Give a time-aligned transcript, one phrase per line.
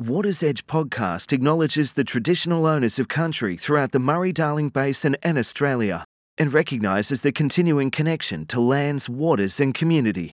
[0.00, 5.36] Water's Edge podcast acknowledges the traditional owners of country throughout the Murray Darling Basin and
[5.36, 6.04] Australia
[6.38, 10.30] and recognises the continuing connection to lands, waters, and community.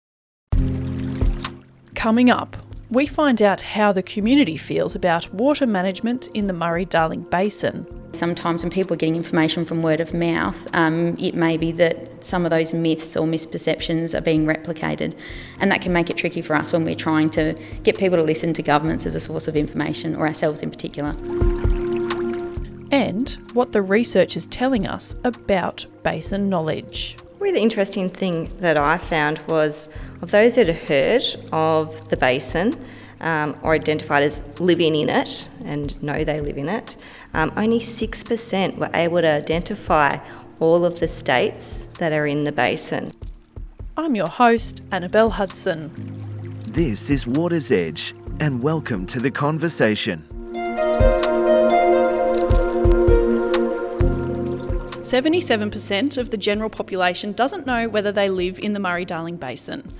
[1.94, 2.58] Coming up,
[2.94, 7.84] we find out how the community feels about water management in the Murray Darling Basin.
[8.12, 12.22] Sometimes when people are getting information from word of mouth, um, it may be that
[12.24, 15.18] some of those myths or misperceptions are being replicated,
[15.58, 18.22] and that can make it tricky for us when we're trying to get people to
[18.22, 21.16] listen to governments as a source of information, or ourselves in particular.
[22.92, 27.16] And what the research is telling us about basin knowledge.
[27.38, 29.88] Really interesting thing that I found was
[30.22, 32.82] of those that had heard of the basin
[33.20, 36.96] um, or identified as living in it and know they live in it,
[37.32, 40.18] um, only 6% were able to identify
[40.60, 43.12] all of the states that are in the basin.
[43.96, 45.92] I'm your host, Annabelle Hudson.
[46.66, 50.33] This is Water's Edge, and welcome to the conversation.
[55.14, 59.94] 77% of the general population doesn't know whether they live in the Murray Darling Basin.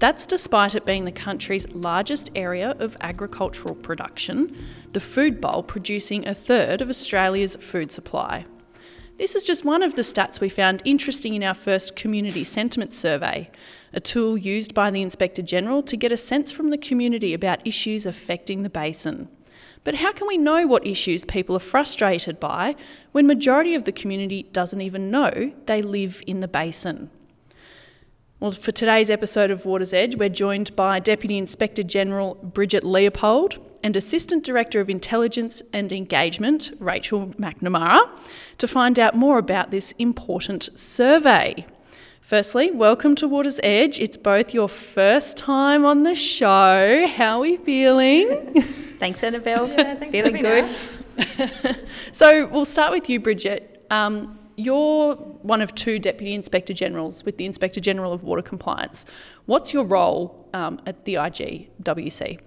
[0.00, 6.26] That's despite it being the country's largest area of agricultural production, the food bowl producing
[6.26, 8.44] a third of Australia's food supply.
[9.18, 12.92] This is just one of the stats we found interesting in our first community sentiment
[12.92, 13.48] survey,
[13.92, 17.64] a tool used by the Inspector General to get a sense from the community about
[17.64, 19.28] issues affecting the basin.
[19.86, 22.74] But how can we know what issues people are frustrated by
[23.12, 27.08] when majority of the community doesn't even know they live in the basin?
[28.40, 33.60] Well, for today's episode of Water's Edge, we're joined by Deputy Inspector General Bridgett Leopold
[33.84, 38.18] and Assistant Director of Intelligence and Engagement, Rachel McNamara,
[38.58, 41.64] to find out more about this important survey.
[42.26, 44.00] Firstly, welcome to Water's Edge.
[44.00, 47.06] It's both your first time on the show.
[47.06, 48.52] How are we feeling?
[48.98, 49.68] Thanks, Annabelle.
[49.68, 50.68] Yeah, thanks Feeling good.
[52.10, 53.86] so we'll start with you, Bridgett.
[53.90, 59.06] Um, you're one of two Deputy Inspector Generals with the Inspector General of Water Compliance.
[59.44, 62.40] What's your role um, at the IGWC?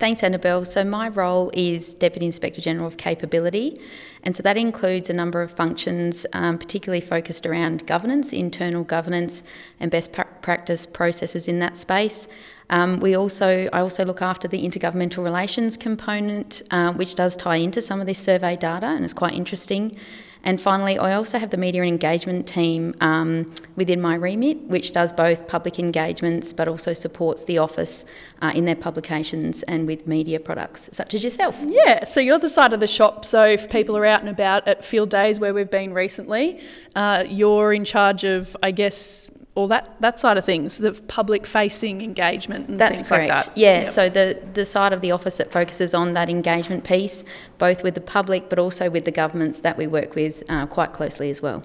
[0.00, 0.64] Thanks, Annabelle.
[0.64, 3.78] So, my role is Deputy Inspector General of Capability,
[4.22, 9.44] and so that includes a number of functions, um, particularly focused around governance, internal governance,
[9.78, 12.28] and best pra- practice processes in that space.
[12.70, 17.56] Um, we also, I also look after the intergovernmental relations component, uh, which does tie
[17.56, 19.94] into some of this survey data, and it's quite interesting.
[20.42, 24.92] And finally, I also have the media and engagement team um, within my remit, which
[24.92, 28.06] does both public engagements but also supports the office
[28.40, 31.58] uh, in their publications and with media products, such as yourself.
[31.66, 33.26] Yeah, so you're the side of the shop.
[33.26, 36.60] So if people are out and about at field days where we've been recently,
[36.96, 41.46] uh, you're in charge of, I guess, all that, that side of things, the public
[41.46, 43.30] facing engagement and That's things correct.
[43.30, 43.58] like that.
[43.58, 43.88] Yeah, Yep.
[43.88, 47.22] so the, the side of the office that focuses on that engagement piece,
[47.58, 50.92] both with the public but also with the governments that we work with uh, quite
[50.92, 51.62] closely as well.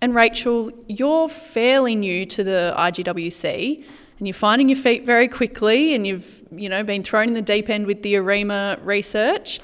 [0.00, 3.84] And Rachel, you're fairly new to the IGWC
[4.18, 7.42] and you're finding your feet very quickly and you've you know been thrown in the
[7.42, 9.60] deep end with the AREMA research.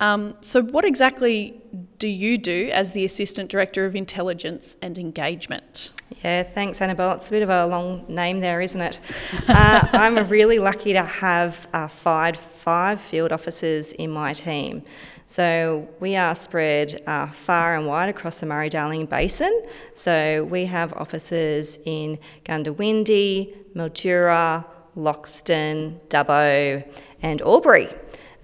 [0.00, 1.60] Um, so what exactly
[1.98, 5.90] do you do as the Assistant Director of Intelligence and Engagement?
[6.22, 7.12] Yeah, thanks, Annabelle.
[7.12, 9.00] It's a bit of a long name there, isn't it?
[9.48, 14.82] Uh, I'm really lucky to have uh, five, five field officers in my team.
[15.26, 19.62] So we are spread uh, far and wide across the Murray Darling Basin.
[19.94, 26.86] So we have officers in Goondiwindi, Mildura, Loxton, Dubbo,
[27.22, 27.88] and Albury.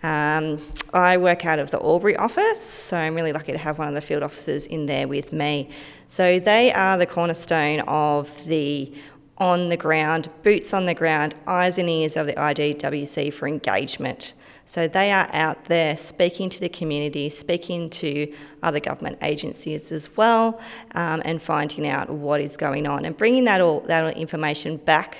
[0.03, 0.62] Um,
[0.95, 3.95] I work out of the Albury office, so I'm really lucky to have one of
[3.95, 5.71] the field officers in there with me.
[6.09, 8.93] So they are the cornerstone of the
[9.37, 14.35] on the ground, boots on the ground, eyes and ears of the IGWC for engagement.
[14.65, 20.15] So they are out there speaking to the community, speaking to other government agencies as
[20.17, 20.61] well,
[20.95, 24.77] um, and finding out what is going on and bringing that all that all information
[24.77, 25.17] back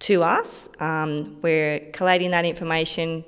[0.00, 0.68] to us.
[0.78, 3.24] Um, we're collating that information,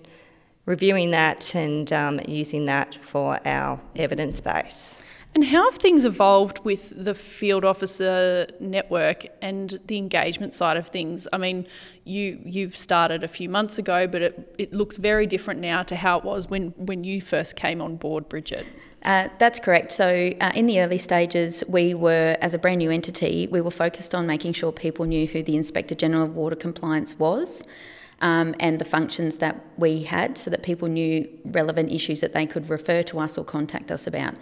[0.66, 5.02] reviewing that, and um, using that for our evidence base.
[5.36, 10.88] And how have things evolved with the field officer network and the engagement side of
[10.88, 11.28] things?
[11.30, 11.66] I mean,
[12.04, 15.94] you you've started a few months ago, but it, it looks very different now to
[15.94, 18.64] how it was when, when you first came on board, Bridgett.
[19.02, 19.92] Uh, that's correct.
[19.92, 23.70] So, uh, in the early stages, we were, as a brand new entity, we were
[23.70, 27.62] focused on making sure people knew who the Inspector General of Water Compliance was.
[28.22, 32.46] Um, and the functions that we had so that people knew relevant issues that they
[32.46, 34.36] could refer to us or contact us about.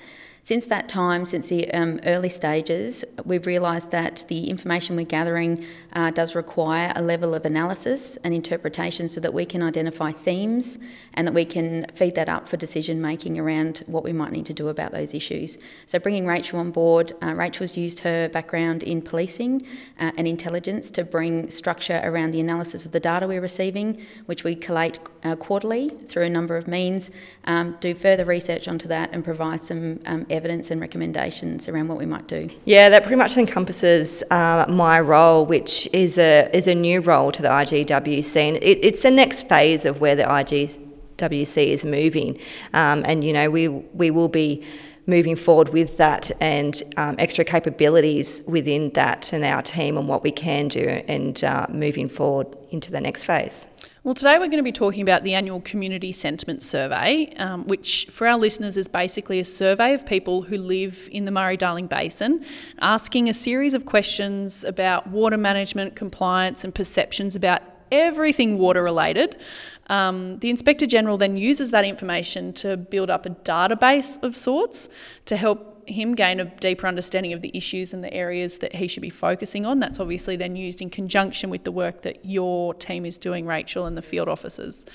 [0.44, 5.64] Since that time, since the um, early stages, we've realised that the information we're gathering
[5.94, 10.76] uh, does require a level of analysis and interpretation so that we can identify themes
[11.14, 14.44] and that we can feed that up for decision making around what we might need
[14.44, 15.56] to do about those issues.
[15.86, 19.66] So, bringing Rachel on board, uh, Rachel's used her background in policing
[19.98, 24.44] uh, and intelligence to bring structure around the analysis of the data we're receiving, which
[24.44, 27.10] we collate uh, quarterly through a number of means,
[27.44, 31.98] um, do further research onto that, and provide some um, evidence and recommendations around what
[31.98, 32.50] we might do.
[32.64, 37.32] Yeah, that pretty much encompasses uh, my role, which is a is a new role
[37.32, 42.38] to the IGWC, and it, it's the next phase of where the IGWC is moving,
[42.72, 44.64] um, and you know we we will be
[45.06, 50.22] moving forward with that and um, extra capabilities within that and our team and what
[50.22, 53.66] we can do and uh, moving forward into the next phase.
[54.04, 58.06] Well, today we're going to be talking about the annual Community Sentiment Survey, um, which
[58.10, 61.86] for our listeners is basically a survey of people who live in the Murray Darling
[61.86, 62.44] Basin,
[62.82, 69.38] asking a series of questions about water management, compliance, and perceptions about everything water related.
[69.86, 74.90] Um, the Inspector General then uses that information to build up a database of sorts
[75.24, 78.86] to help him gain a deeper understanding of the issues and the areas that he
[78.86, 79.80] should be focusing on.
[79.80, 83.86] That's obviously then used in conjunction with the work that your team is doing, Rachel,
[83.86, 84.86] and the field officers.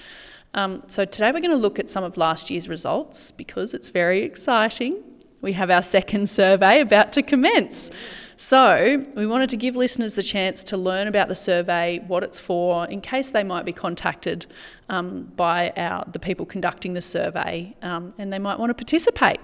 [0.54, 3.90] Um, so today we're going to look at some of last year's results because it's
[3.90, 5.04] very exciting.
[5.42, 7.92] We have our second survey about to commence.
[8.36, 12.40] So, we wanted to give listeners the chance to learn about the survey, what it's
[12.40, 14.46] for, in case they might be contacted
[14.88, 19.42] um, by our, the people conducting the survey um, and they might want to participate.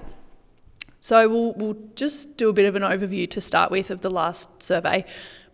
[1.05, 4.09] So we'll, we'll just do a bit of an overview to start with of the
[4.09, 5.05] last survey.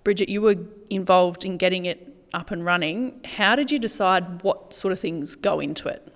[0.06, 0.56] Bridgett, you were
[0.90, 3.20] involved in getting it up and running.
[3.26, 6.08] How did you decide what sort of things go into it?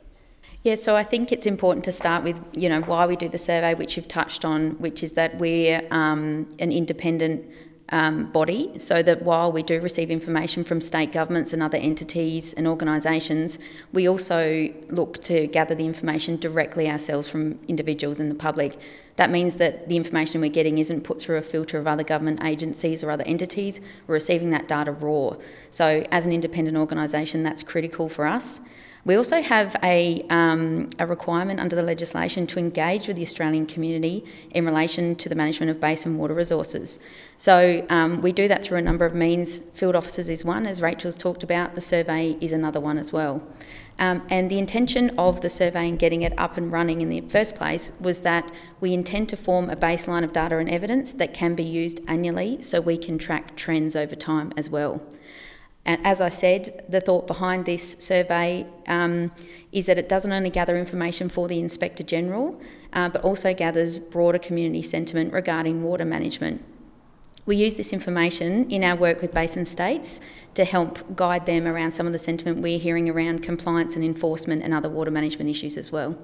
[0.64, 3.38] Yeah, so I think it's important to start with, you know, why we do the
[3.38, 7.46] survey, which you've touched on, which is that we're um, an independent
[7.90, 12.54] um, body, so that while we do receive information from state governments and other entities
[12.54, 13.60] and organisations,
[13.94, 18.78] we also look to gather the information directly ourselves from individuals and the public.
[19.18, 22.44] That means that the information we're getting isn't put through a filter of other government
[22.44, 23.80] agencies or other entities.
[24.08, 25.36] We're receiving that data raw.
[25.70, 28.62] So, as an independent organisation, that's critical for us.
[29.06, 33.68] We also have a, um, a requirement under the legislation to engage with the Australian
[33.68, 36.98] community in relation to the management of basin water resources.
[37.38, 39.60] So um, we do that through a number of means.
[39.76, 43.44] Field officers is one, as Rachel's talked about, the survey is another one as well.
[44.00, 47.22] Um, and the intention of the survey and getting it up and running in the
[47.22, 51.32] first place was that we intend to form a baseline of data and evidence that
[51.32, 55.00] can be used annually so we can track trends over time as well.
[55.86, 59.32] And as I said, the thought behind this survey um,
[59.72, 62.60] is that it doesn't only gather information for the Inspector General,
[62.94, 66.64] uh, but also gathers broader community sentiment regarding water management.
[67.46, 70.20] We use this information in our work with basin states
[70.56, 74.64] to help guide them around some of the sentiment we're hearing around compliance and enforcement
[74.64, 76.18] and other water management issues as well.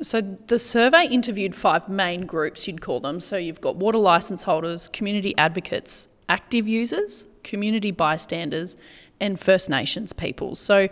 [0.00, 3.18] So the survey interviewed five main groups, you'd call them.
[3.18, 8.76] So you've got water licence holders, community advocates, active users, community bystanders,
[9.20, 10.58] and First Nations peoples.
[10.58, 10.88] So,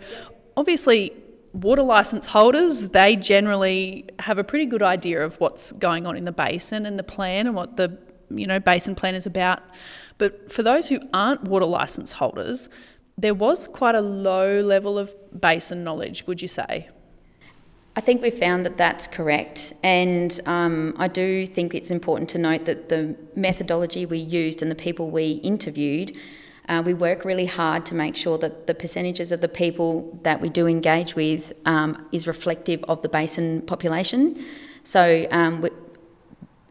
[0.55, 1.13] obviously,
[1.53, 6.25] water license holders, they generally have a pretty good idea of what's going on in
[6.25, 7.97] the basin and the plan and what the
[8.29, 9.61] you know basin plan is about.
[10.17, 12.69] But for those who aren't water license holders,
[13.17, 16.89] there was quite a low level of basin knowledge, would you say?
[17.95, 22.37] I think we've found that that's correct, and um, I do think it's important to
[22.37, 26.15] note that the methodology we used and the people we interviewed
[26.71, 30.39] uh, we work really hard to make sure that the percentages of the people that
[30.39, 34.41] we do engage with um, is reflective of the basin population.
[34.83, 35.67] So, um,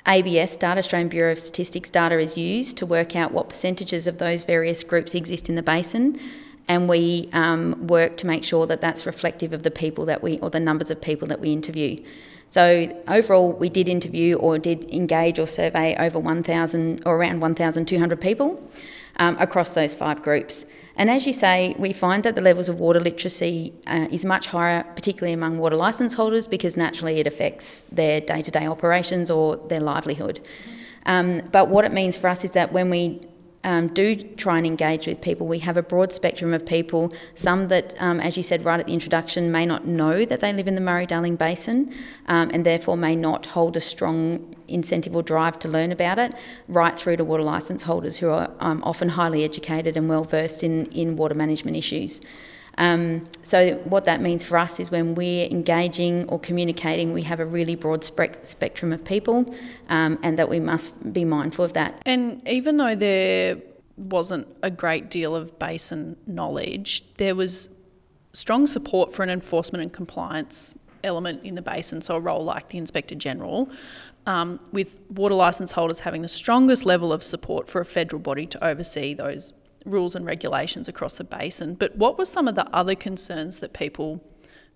[0.07, 4.17] ABS data, Australian Bureau of Statistics data, is used to work out what percentages of
[4.17, 6.19] those various groups exist in the basin,
[6.71, 10.39] and we um, work to make sure that that's reflective of the people that we,
[10.39, 12.01] or the numbers of people that we interview.
[12.49, 18.21] So overall, we did interview or did engage or survey over 1,000 or around 1,200
[18.21, 18.63] people
[19.17, 20.65] um, across those five groups.
[20.95, 24.47] And as you say, we find that the levels of water literacy uh, is much
[24.47, 29.29] higher, particularly among water licence holders, because naturally it affects their day to day operations
[29.29, 30.39] or their livelihood.
[31.07, 33.23] Um, but what it means for us is that when we
[33.63, 35.47] um, do try and engage with people.
[35.47, 38.87] We have a broad spectrum of people, some that, um, as you said right at
[38.87, 41.93] the introduction, may not know that they live in the Murray Darling Basin
[42.27, 46.35] um, and therefore may not hold a strong incentive or drive to learn about it,
[46.69, 50.63] right through to water licence holders who are um, often highly educated and well versed
[50.63, 52.21] in, in water management issues.
[52.81, 57.39] Um, so, what that means for us is when we're engaging or communicating, we have
[57.39, 59.55] a really broad spe- spectrum of people,
[59.91, 62.01] um, and that we must be mindful of that.
[62.07, 63.59] And even though there
[63.99, 67.69] wasn't a great deal of basin knowledge, there was
[68.33, 72.71] strong support for an enforcement and compliance element in the basin, so a role like
[72.71, 73.69] the Inspector General,
[74.25, 78.47] um, with water licence holders having the strongest level of support for a federal body
[78.47, 79.53] to oversee those
[79.85, 81.75] rules and regulations across the basin.
[81.75, 84.23] But what were some of the other concerns that people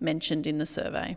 [0.01, 1.17] mentioned in the survey?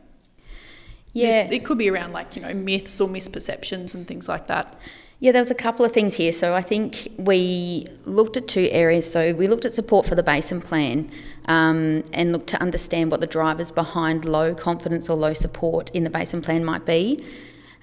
[1.13, 1.47] Yeah.
[1.47, 4.75] This, it could be around like, you know, myths or misperceptions and things like that.
[5.19, 6.31] Yeah, there was a couple of things here.
[6.31, 9.11] So I think we looked at two areas.
[9.11, 11.09] So we looked at support for the basin plan
[11.45, 16.03] um, and looked to understand what the drivers behind low confidence or low support in
[16.03, 17.19] the basin plan might be.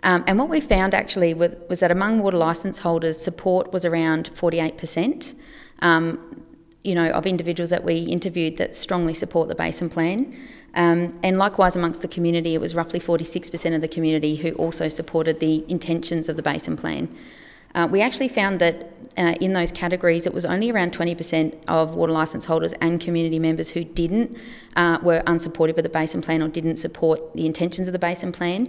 [0.05, 3.85] Um, and what we found actually was, was, that among water licence holders, support was
[3.85, 5.35] around 48%.
[5.85, 6.19] Um,
[6.83, 10.37] you know, of individuals that we interviewed that strongly support the basin plan.
[10.75, 14.89] Um, and likewise, amongst the community, it was roughly 46% of the community who also
[14.89, 17.09] supported the intentions of the basin plan.
[17.75, 21.95] Uh, we actually found that uh, in those categories, it was only around 20% of
[21.95, 24.37] water licence holders and community members who didn't,
[24.77, 28.31] uh, were unsupportive of the basin plan or didn't support the intentions of the basin
[28.31, 28.69] plan.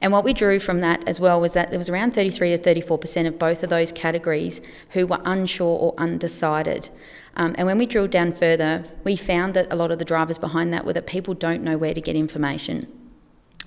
[0.00, 2.58] And what we drew from that as well was that there was around 33 to
[2.58, 6.88] 34% of both of those categories who were unsure or undecided.
[7.34, 10.38] Um, and when we drilled down further, we found that a lot of the drivers
[10.38, 12.86] behind that were that people don't know where to get information,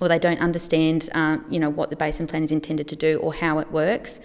[0.00, 3.18] or they don't understand, uh, you know, what the basin plan is intended to do
[3.18, 4.20] or how it works.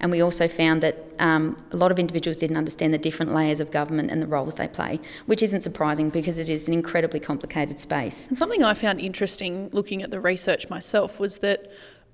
[0.00, 3.60] And we also found that um, a lot of individuals didn't understand the different layers
[3.60, 7.20] of government and the roles they play, which isn't surprising because it is an incredibly
[7.20, 8.26] complicated space.
[8.28, 11.70] And something I found interesting looking at the research myself was that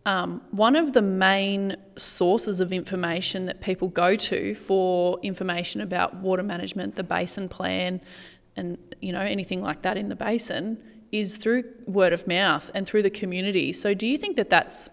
[0.06, 6.16] um, one of the main sources of information that people go to for information about
[6.16, 8.00] water management, the basin plan,
[8.56, 10.82] and you know anything like that in the basin
[11.12, 13.72] is through word of mouth and through the community.
[13.72, 14.88] So, do you think that that's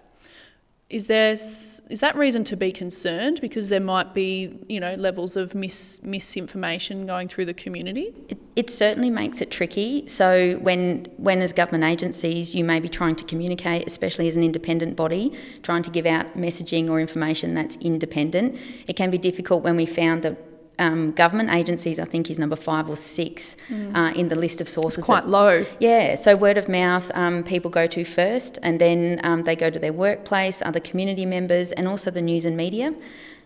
[0.90, 5.36] is there is that reason to be concerned because there might be you know levels
[5.36, 8.14] of mis, misinformation going through the community?
[8.30, 10.06] It, it, certainly makes it tricky.
[10.08, 14.44] So when when as government agencies you may be trying to communicate especially as an
[14.44, 18.56] independent body trying to give out messaging or information that's independent.
[18.88, 20.38] It can be difficult when we found that
[20.80, 23.96] um, government agencies, I think, is number five or six mm.
[23.96, 25.00] uh, in the list of sources.
[25.00, 25.66] It's quite that, low.
[25.80, 29.70] Yeah, so word of mouth, um, people go to first, and then um, they go
[29.70, 32.94] to their workplace, other community members, and also the news and media.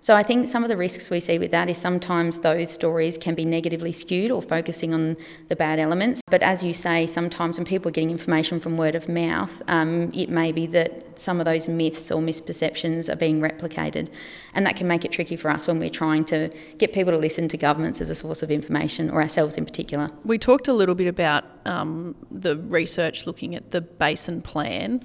[0.02, 3.18] So I think some of the risks we see with that is sometimes those stories
[3.18, 5.18] can be negatively skewed or focusing on
[5.50, 6.22] the bad elements.
[6.28, 10.12] But as you say, sometimes when people are getting information from word of mouth, um,
[10.14, 14.10] it may be that some of those myths or misperceptions are being replicated.
[14.54, 17.20] And that can make it tricky for us when we're trying to get people to
[17.20, 20.10] listen to governments as a source of information or ourselves in particular.
[20.24, 25.04] We talked a little bit about um, the research looking at the basin plan.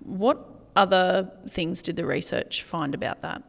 [0.00, 3.42] What other things did the research find about that?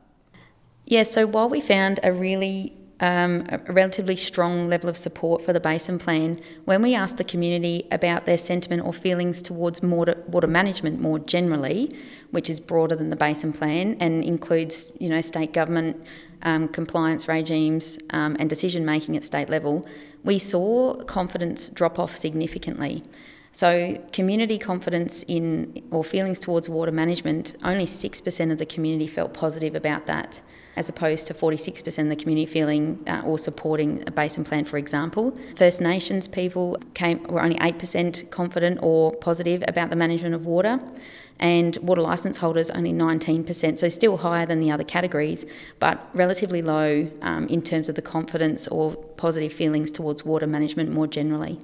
[0.93, 5.51] Yeah, so while we found a really um, a relatively strong level of support for
[5.51, 10.23] the basin plan, when we asked the community about their sentiment or feelings towards water,
[10.27, 11.97] water management more generally,
[12.29, 16.05] which is broader than the basin plan and includes, you know, state government
[16.43, 19.87] um, compliance regimes um, and decision making at state level,
[20.23, 23.01] we saw confidence drop off significantly.
[23.51, 29.33] So, community confidence in or feelings towards water management, only 6% of the community felt
[29.33, 30.43] positive about that
[30.75, 34.77] as opposed to 46% of the community feeling uh, or supporting a basin plan, for
[34.77, 35.37] example.
[35.55, 40.79] First Nations people came were only 8% confident or positive about the management of water,
[41.39, 45.45] and water licence holders only 19%, so still higher than the other categories,
[45.79, 50.91] but relatively low um, in terms of the confidence or positive feelings towards water management
[50.91, 51.59] more generally.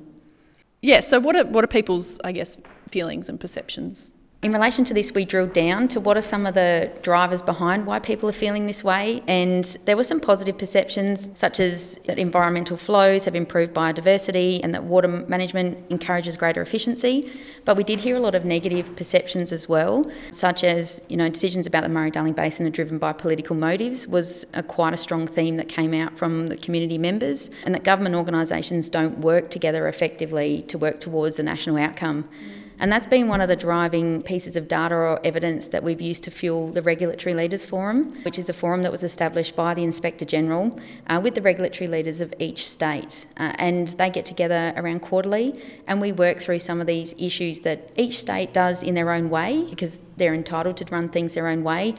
[0.82, 4.94] Yeah, so what are, what are people's, I guess, feelings and perceptions in relation to
[4.94, 8.34] this, we drilled down to what are some of the drivers behind why people are
[8.34, 13.36] feeling this way, and there were some positive perceptions, such as that environmental flows have
[13.36, 17.30] improved biodiversity and that water management encourages greater efficiency.
[17.66, 21.28] But we did hear a lot of negative perceptions as well, such as you know
[21.28, 25.28] decisions about the Murray-Darling Basin are driven by political motives was a, quite a strong
[25.28, 29.90] theme that came out from the community members, and that government organisations don't work together
[29.90, 32.24] effectively to work towards the national outcome.
[32.24, 32.59] Mm.
[32.80, 36.24] And that's been one of the driving pieces of data or evidence that we've used
[36.24, 39.84] to fuel the Regulatory Leaders Forum, which is a forum that was established by the
[39.84, 43.28] Inspector General uh, with the regulatory leaders of each state.
[43.36, 47.60] Uh, and they get together around quarterly and we work through some of these issues
[47.62, 51.48] that each state does in their own way because they're entitled to run things their
[51.48, 51.96] own way.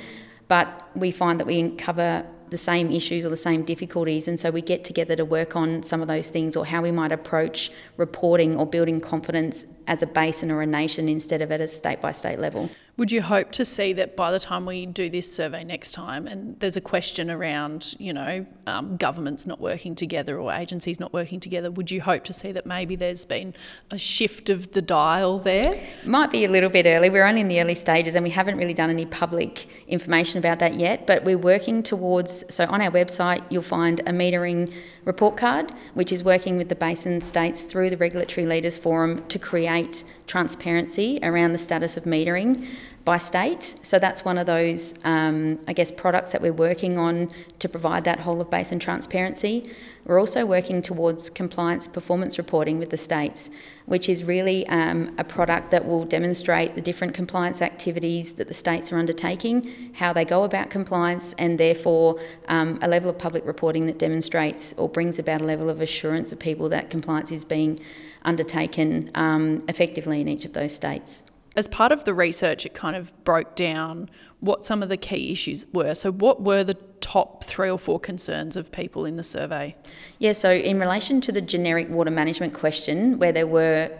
[0.49, 4.50] But we find that we cover the same issues or the same difficulties, and so
[4.50, 7.70] we get together to work on some of those things or how we might approach
[7.96, 12.00] reporting or building confidence as a basin or a nation instead of at a state
[12.00, 12.70] by state level.
[12.97, 16.26] Would you hope to see that by the time we do this survey next time,
[16.26, 21.11] and there's a question around, you know, um, governments not working together or agencies not
[21.11, 23.54] working together, would you hope to see that maybe there's been
[23.90, 25.80] a shift of the dial there?
[26.04, 27.09] Might be a little bit early.
[27.09, 30.59] We're only in the early stages and we haven't really done any public information about
[30.59, 32.44] that yet, but we're working towards.
[32.54, 34.75] So, on our website, you'll find a metering
[35.06, 39.38] report card, which is working with the basin states through the Regulatory Leaders Forum to
[39.38, 39.79] create
[40.26, 42.66] transparency around the status of metering
[43.04, 43.76] by state.
[43.83, 48.04] So that's one of those, um, I guess, products that we're working on to provide
[48.04, 49.71] that whole of basin transparency.
[50.04, 53.50] We're also working towards compliance performance reporting with the states,
[53.87, 58.54] which is really um, a product that will demonstrate the different compliance activities that the
[58.54, 63.47] states are undertaking, how they go about compliance, and therefore um, a level of public
[63.47, 67.45] reporting that demonstrates or brings about a level of assurance of people that compliance is
[67.45, 67.80] being
[68.23, 71.23] undertaken um, effectively in each of those states
[71.57, 74.09] as part of the research, it kind of broke down
[74.40, 75.95] what some of the key issues were.
[75.95, 79.75] So, what were the top three or four concerns of people in the survey?
[80.19, 83.90] Yeah, so in relation to the generic water management question, where there were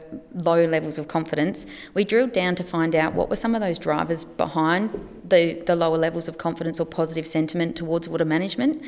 [0.45, 3.79] low levels of confidence, we drilled down to find out what were some of those
[3.79, 4.91] drivers behind
[5.29, 8.83] the, the lower levels of confidence or positive sentiment towards water management.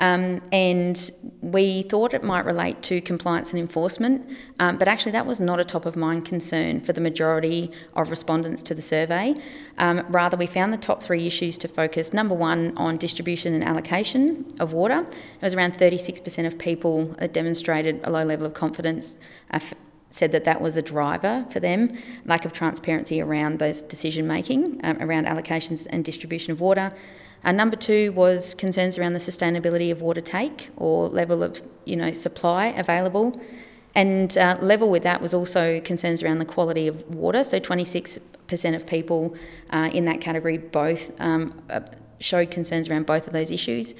[0.00, 4.28] Um, and we thought it might relate to compliance and enforcement,
[4.60, 8.10] um, but actually that was not a top of mind concern for the majority of
[8.10, 9.34] respondents to the survey.
[9.78, 13.64] Um, rather, we found the top three issues to focus number one on distribution and
[13.64, 15.00] allocation of water.
[15.00, 19.18] It was around 36% of people that demonstrated a low level of confidence.
[19.50, 19.60] Uh,
[20.10, 24.80] said that that was a driver for them, lack of transparency around those decision making,
[24.82, 26.92] um, around allocations and distribution of water.
[27.44, 31.96] Uh, number two was concerns around the sustainability of water take or level of you
[31.96, 33.40] know supply available.
[33.94, 37.42] And uh, level with that was also concerns around the quality of water.
[37.42, 39.34] So 26% of people
[39.70, 41.80] uh, in that category both um, uh,
[42.20, 43.94] showed concerns around both of those issues.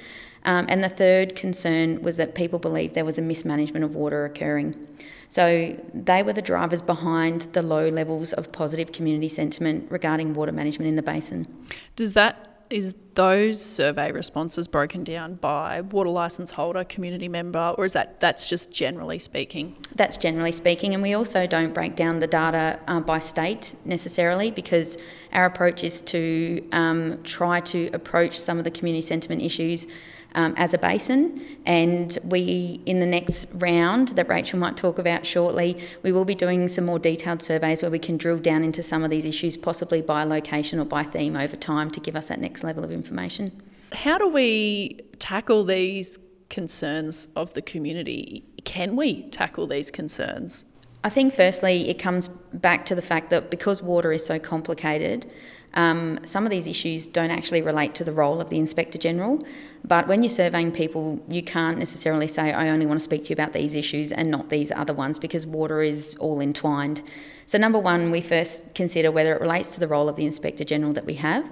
[0.45, 4.25] Um, and the third concern was that people believed there was a mismanagement of water
[4.25, 4.87] occurring.
[5.27, 10.51] So they were the drivers behind the low levels of positive community sentiment regarding water
[10.51, 11.47] management in the basin.
[11.95, 17.85] Does that is those survey responses broken down by water license holder, community member, or
[17.85, 19.75] is that that's just generally speaking?
[19.95, 24.51] That's generally speaking, and we also don't break down the data uh, by state necessarily
[24.51, 24.97] because
[25.33, 29.87] our approach is to um, try to approach some of the community sentiment issues
[30.35, 31.43] um, as a basin.
[31.65, 36.35] And we, in the next round that Rachel might talk about shortly, we will be
[36.35, 39.57] doing some more detailed surveys where we can drill down into some of these issues,
[39.57, 42.91] possibly by location or by theme over time, to give us that next level of
[42.91, 43.61] information.
[43.91, 48.43] How do we tackle these concerns of the community?
[48.65, 50.65] Can we tackle these concerns?
[51.03, 55.31] I think, firstly, it comes back to the fact that because water is so complicated,
[55.73, 59.43] um, some of these issues don't actually relate to the role of the Inspector General.
[59.83, 63.29] But when you're surveying people, you can't necessarily say, I only want to speak to
[63.29, 67.01] you about these issues and not these other ones because water is all entwined.
[67.45, 70.63] So, number one, we first consider whether it relates to the role of the Inspector
[70.63, 71.49] General that we have.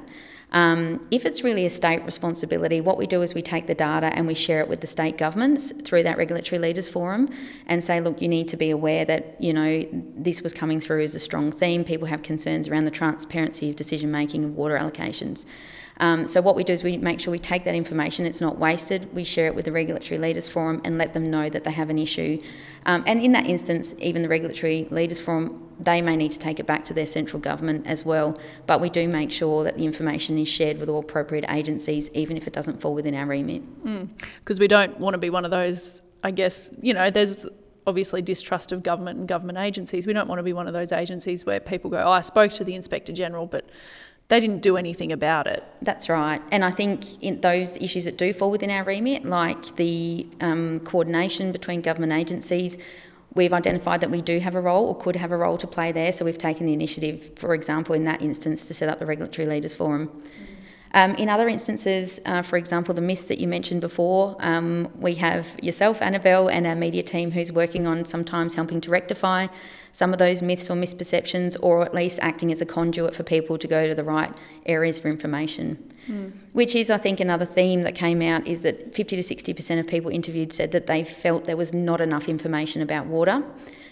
[0.51, 4.07] Um, if it's really a state responsibility, what we do is we take the data
[4.07, 7.29] and we share it with the state governments through that regulatory leaders forum
[7.65, 11.03] and say, look, you need to be aware that, you know, this was coming through
[11.03, 11.83] as a strong theme.
[11.83, 15.45] People have concerns around the transparency of decision making of water allocations.
[15.99, 18.57] Um, so what we do is we make sure we take that information, it's not
[18.57, 21.71] wasted, we share it with the Regulatory Leaders Forum and let them know that they
[21.71, 22.39] have an issue.
[22.85, 26.59] Um, and in that instance, even the Regulatory Leaders Forum, they may need to take
[26.59, 28.37] it back to their central government as well.
[28.65, 32.37] But we do make sure that the information is shared with all appropriate agencies, even
[32.37, 33.63] if it doesn't fall within our remit.
[34.39, 37.45] Because mm, we don't want to be one of those, I guess, you know, there's
[37.85, 40.05] obviously distrust of government and government agencies.
[40.05, 42.51] We don't want to be one of those agencies where people go, oh, I spoke
[42.53, 43.65] to the Inspector General, but
[44.29, 45.63] they didn't do anything about it.
[45.81, 46.41] That's right.
[46.51, 50.79] And I think in those issues that do fall within our remit, like the um,
[50.81, 52.77] coordination between government agencies,
[53.33, 55.93] we've identified that we do have a role or could have a role to play
[55.93, 56.11] there.
[56.11, 59.47] So we've taken the initiative, for example, in that instance, to set up the Regulatory
[59.47, 60.11] Leaders Forum.
[60.97, 65.13] Um, in other instances, uh, for example, the myths that you mentioned before, um, we
[65.13, 69.45] have yourself, Annabelle, and our media team who's working on sometimes helping to rectify
[69.91, 73.59] some of those myths or misperceptions, or at least acting as a conduit for people
[73.59, 75.93] to go to the right areas for information.
[76.07, 76.31] Mm.
[76.53, 79.85] Which is, I think, another theme that came out is that 50 to 60% of
[79.85, 83.43] people interviewed said that they felt there was not enough information about water.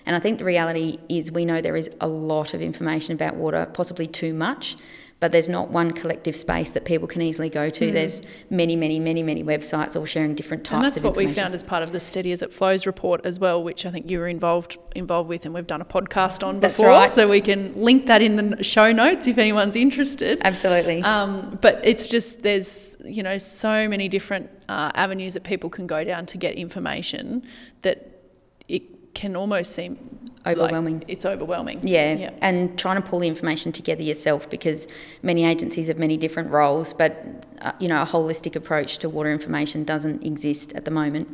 [0.07, 3.35] And I think the reality is we know there is a lot of information about
[3.35, 4.75] water, possibly too much,
[5.21, 7.89] but there's not one collective space that people can easily go to.
[7.89, 7.93] Mm.
[7.93, 10.75] There's many, many, many, many websites all sharing different types.
[10.75, 13.39] And that's what we found as part of the Steady as it flows report as
[13.39, 16.59] well, which I think you were involved involved with, and we've done a podcast on
[16.59, 17.09] that's before, right.
[17.09, 20.39] so we can link that in the show notes if anyone's interested.
[20.43, 21.01] Absolutely.
[21.01, 25.87] Um, but it's just there's you know so many different uh, avenues that people can
[25.87, 27.43] go down to get information
[27.83, 28.19] that
[28.67, 30.99] it can almost seem overwhelming.
[30.99, 31.85] Like it's overwhelming.
[31.87, 32.13] Yeah.
[32.13, 32.33] yeah.
[32.41, 34.87] and trying to pull the information together yourself because
[35.21, 39.31] many agencies have many different roles, but uh, you know a holistic approach to water
[39.31, 41.27] information doesn't exist at the moment.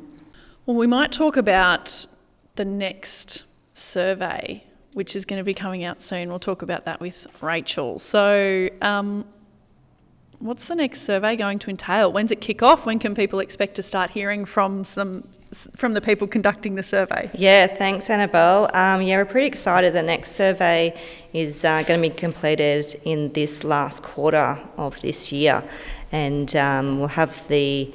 [0.66, 2.06] Well, we might talk about
[2.56, 3.44] the next
[3.74, 6.30] survey, which is going to be coming out soon.
[6.30, 8.00] We'll talk about that with Rachel.
[8.00, 8.70] So.
[8.82, 9.26] Um,
[10.42, 12.12] what's the next survey going to entail?
[12.12, 12.86] When's it kick off?
[12.86, 15.28] When can people expect to start hearing from some
[15.76, 17.30] from the people conducting the survey?
[17.34, 18.70] Yeah, thanks, Annabelle.
[18.74, 19.94] Um, yeah, we're pretty excited.
[19.94, 20.98] The next survey
[21.34, 25.64] is uh, going to be completed in this last quarter of this year,
[26.12, 27.94] and um, we'll have the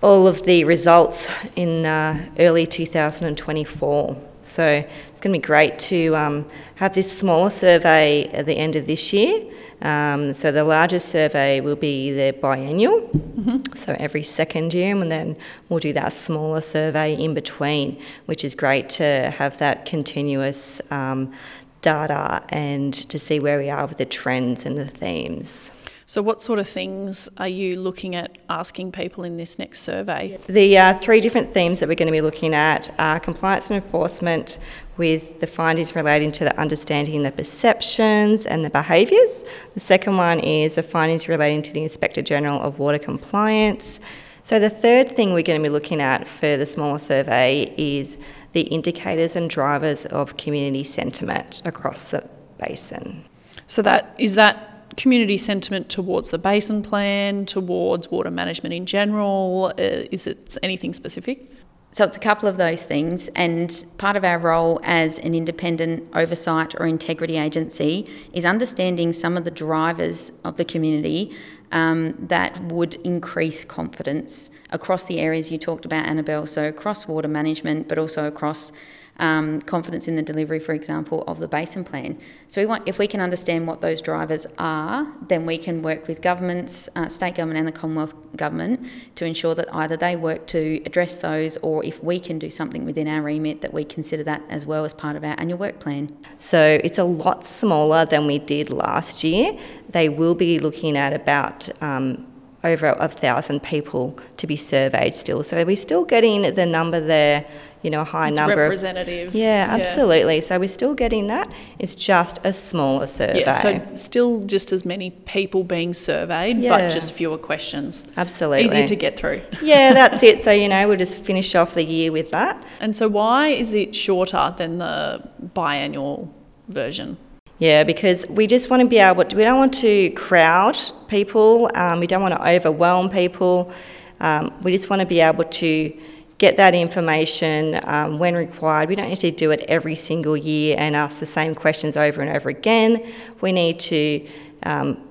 [0.00, 4.16] all of the results in uh, early 2024.
[4.48, 8.76] So it's going to be great to um, have this smaller survey at the end
[8.76, 9.44] of this year.
[9.80, 13.72] Um, so the larger survey will be the biennial, mm-hmm.
[13.76, 15.36] so every second year, and then
[15.68, 21.32] we'll do that smaller survey in between, which is great to have that continuous um,
[21.80, 25.70] data and to see where we are with the trends and the themes.
[26.08, 30.38] So, what sort of things are you looking at asking people in this next survey?
[30.46, 33.84] The uh, three different themes that we're going to be looking at are compliance and
[33.84, 34.58] enforcement,
[34.96, 39.44] with the findings relating to the understanding the perceptions and the behaviours.
[39.74, 44.00] The second one is the findings relating to the Inspector General of Water Compliance.
[44.42, 48.16] So, the third thing we're going to be looking at for the smaller survey is
[48.52, 53.26] the indicators and drivers of community sentiment across the basin.
[53.66, 59.72] So, that is that community sentiment towards the basin plan, towards water management in general?
[59.78, 61.50] Uh, is it anything specific?
[61.90, 66.06] So it's a couple of those things, and part of our role as an independent
[66.14, 71.34] oversight or integrity agency is understanding some of the drivers of the community
[71.72, 76.46] um, that would increase confidence across the areas you talked about, Annabelle.
[76.46, 78.70] So across water management, but also across
[79.18, 82.18] um, confidence in the delivery, for example, of the basin plan.
[82.46, 86.06] So we want, if we can understand what those drivers are, then we can work
[86.06, 90.46] with governments, uh, state government and the Commonwealth government to ensure that either they work
[90.48, 94.22] to address those or if we can do something within our remit that we consider
[94.24, 96.16] that as well as part of our annual work plan.
[96.36, 99.58] So it's a lot smaller than we did last year.
[99.88, 102.26] They will be looking at about um,
[102.64, 105.42] over a thousand people to be surveyed still.
[105.42, 107.46] So are we're still getting the number there
[107.82, 108.56] you know, a high it's number.
[108.56, 109.28] Representative.
[109.28, 110.36] Of, yeah, absolutely.
[110.36, 110.40] Yeah.
[110.40, 111.52] So we're still getting that.
[111.78, 113.40] It's just a smaller survey.
[113.40, 116.70] Yeah, so still just as many people being surveyed, yeah.
[116.70, 118.04] but just fewer questions.
[118.16, 118.66] Absolutely.
[118.66, 119.42] Easier to get through.
[119.62, 120.42] yeah, that's it.
[120.42, 122.62] So, you know, we'll just finish off the year with that.
[122.80, 126.32] And so why is it shorter than the biannual
[126.68, 127.16] version?
[127.58, 131.70] Yeah, because we just want to be able to, we don't want to crowd people,
[131.74, 133.72] um, we don't want to overwhelm people,
[134.20, 136.00] um, we just want to be able to
[136.38, 138.88] get that information um, when required.
[138.88, 142.22] We don't need to do it every single year and ask the same questions over
[142.22, 143.04] and over again.
[143.40, 144.26] We need to
[144.62, 145.02] um,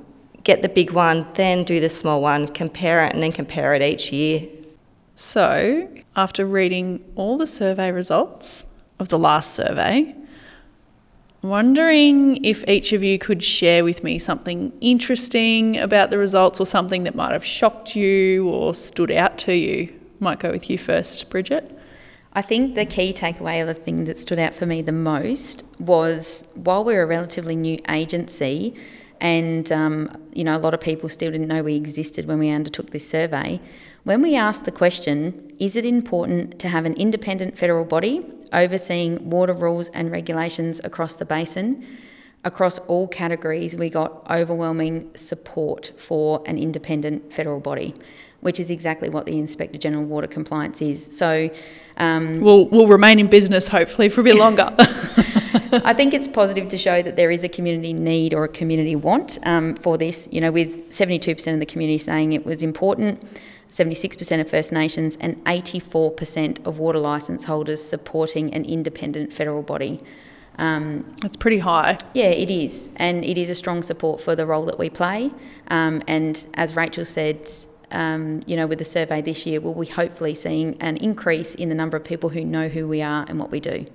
[0.44, 3.82] get the big one, then do the small one, compare it, and then compare it
[3.82, 4.48] each year.
[5.16, 8.63] So, after reading all the survey results
[8.98, 10.16] of the last survey,
[11.42, 16.66] wondering if each of you could share with me something interesting about the results or
[16.66, 19.94] something that might have shocked you or stood out to you.
[20.19, 21.77] Might go with you first, Bridgett.
[22.34, 25.63] I think the key takeaway, or the thing that stood out for me the most,
[25.80, 28.75] was while we're a relatively new agency,
[29.21, 32.49] and um, you know a lot of people still didn't know we existed when we
[32.49, 33.60] undertook this survey.
[34.03, 39.30] When we asked the question, is it important to have an independent federal body overseeing
[39.30, 41.86] water rules and regulations across the basin?
[42.43, 47.93] Across all categories, we got overwhelming support for an independent federal body
[48.41, 51.17] which is exactly what the Inspector General Water Compliance is.
[51.17, 51.50] So
[51.97, 54.73] um, we'll, we'll remain in business hopefully for a bit longer.
[54.78, 58.95] I think it's positive to show that there is a community need or a community
[58.95, 60.28] want um, for this.
[60.32, 63.23] You know, with 72% of the community saying it was important,
[63.69, 70.02] 76% of First Nations, and 84% of water licence holders supporting an independent federal body.
[70.58, 71.97] Um, That's pretty high.
[72.13, 72.89] Yeah, it is.
[72.95, 75.32] And it is a strong support for the role that we play.
[75.67, 77.52] Um, and as Rachel said,
[77.91, 81.69] um, you know, with the survey this year, we'll be hopefully seeing an increase in
[81.69, 83.86] the number of people who know who we are and what we do.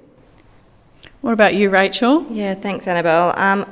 [1.21, 2.27] What about you, Rachel?
[2.31, 3.39] Yeah, thanks, Annabelle.
[3.39, 3.67] Um,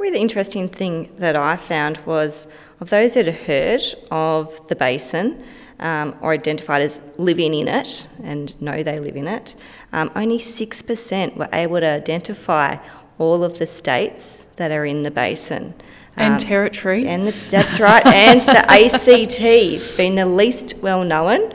[0.00, 2.46] Probably the interesting thing that I found was
[2.80, 5.44] of those that had heard of the basin
[5.78, 9.54] um, or identified as living in it and know they live in it,
[9.92, 12.78] um, only 6% were able to identify
[13.18, 15.74] all of the states that are in the basin.
[16.16, 17.06] And Um, territory.
[17.06, 21.52] and the, that's right, and the ACT being the least well known.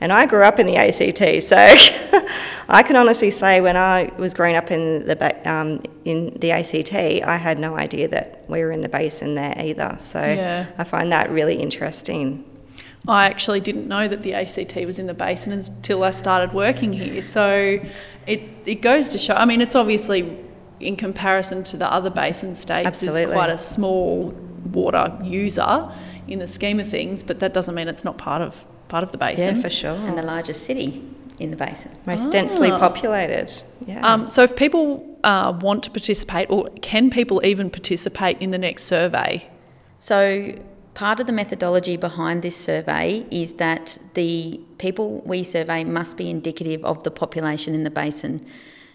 [0.00, 1.56] And I grew up in the ACT, so
[2.68, 5.16] I can honestly say when I was growing up in the
[5.50, 9.54] um, in the ACT, I had no idea that we were in the basin there
[9.56, 9.94] either.
[9.98, 10.66] So Yeah.
[10.76, 12.44] I find that really interesting.
[13.06, 16.92] I actually didn't know that the ACT was in the basin until I started working
[16.92, 17.20] here.
[17.22, 17.78] So
[18.26, 20.38] it, it goes to show, I mean, it's obviously
[20.82, 24.34] in comparison to the other basin states, is quite a small
[24.72, 25.84] water user
[26.28, 29.12] in the scheme of things, but that doesn't mean it's not part of part of
[29.12, 29.56] the basin.
[29.56, 29.94] Yeah, for sure.
[29.94, 31.02] And the largest city
[31.38, 31.90] in the basin.
[32.06, 32.78] Most densely Ah.
[32.78, 33.50] populated.
[33.86, 34.06] Yeah.
[34.06, 38.58] Um, so if people uh, want to participate, or can people even participate in the
[38.58, 39.48] next survey?
[39.98, 40.54] So,
[40.94, 46.28] part of the methodology behind this survey is that the people we survey must be
[46.28, 48.40] indicative of the population in the basin.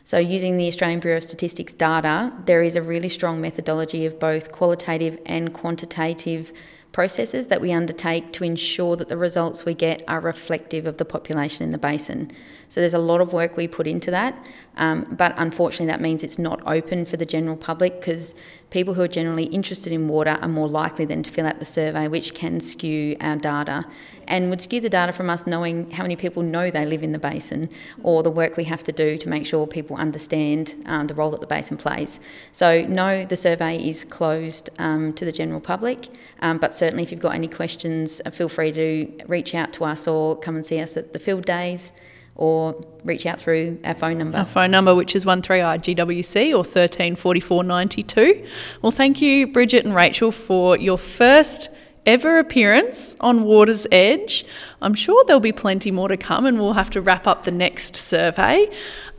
[0.07, 4.21] So, using the Australian Bureau of Statistics data, there is a really strong methodology of
[4.21, 6.53] both qualitative and quantitative
[6.93, 11.03] processes that we undertake to ensure that the results we get are reflective of the
[11.03, 12.31] population in the basin.
[12.69, 14.37] So there's a lot of work we put into that,
[14.75, 18.35] um, but unfortunately that means it's not open for the general public because
[18.69, 21.65] people who are generally interested in water are more likely then to fill out the
[21.65, 23.85] survey, which can skew our data
[24.27, 27.13] and would skew the data from us knowing how many people know they live in
[27.13, 27.69] the basin
[28.03, 31.31] or the work we have to do to make sure people understand um, the role
[31.31, 32.19] that the basin plays.
[32.51, 36.09] So, no, the survey is closed um, to the general public,
[36.41, 39.85] um, but certainly if you've got any questions, uh, feel free to reach out to
[39.85, 41.93] us or come and see us at the field days
[42.37, 44.37] or reach out through our phone number.
[44.37, 48.47] Our phone number, which is 13IGWC or 134492.
[48.81, 51.69] Well, thank you, Bridgett and Rachel, for your first
[52.05, 54.45] ever appearance on Water's Edge.
[54.81, 57.51] I'm sure there'll be plenty more to come and we'll have to wrap up the
[57.51, 58.69] next survey.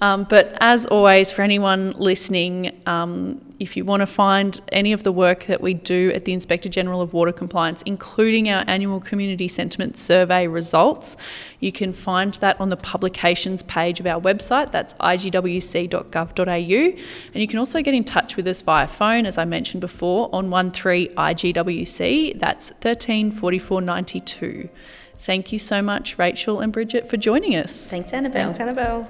[0.00, 5.02] Um, but as always, for anyone listening, um, if you want to find any of
[5.02, 9.00] the work that we do at the Inspector General of Water Compliance, including our annual
[9.00, 11.16] Community Sentiment Survey results,
[11.58, 14.70] you can find that on the publications page of our website.
[14.70, 16.44] That's igwc.gov.au.
[16.46, 20.30] And you can also get in touch with us via phone, as I mentioned before,
[20.32, 22.38] on 13 IGWC.
[22.38, 24.68] That's 13 44 92.
[25.28, 27.90] Thank you so much, Rachel and Bridgett, for joining us.
[27.90, 28.54] Thanks, Annabelle.
[28.54, 29.06] Thanks, Annabelle.